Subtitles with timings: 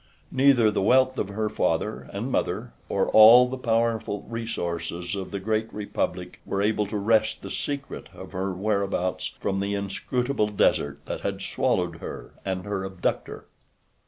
[0.31, 5.39] Neither the wealth of her father and mother, or all the powerful resources of the
[5.39, 11.05] great republic were able to wrest the secret of her whereabouts from the inscrutable desert
[11.05, 13.45] that had swallowed her and her abductor.